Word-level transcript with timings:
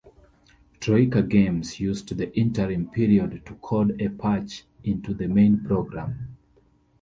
Troika 0.79 1.21
Games 1.21 1.79
used 1.79 2.17
the 2.17 2.35
interim 2.35 2.89
period 2.89 3.45
to 3.45 3.53
code 3.61 4.01
a 4.01 4.09
patch 4.09 4.63
into 4.83 5.13
the 5.13 5.27
main 5.27 5.63
program. 5.63 6.35